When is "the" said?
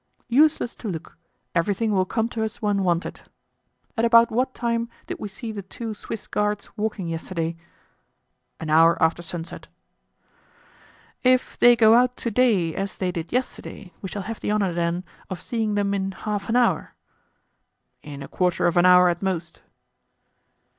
5.51-5.61, 14.39-14.49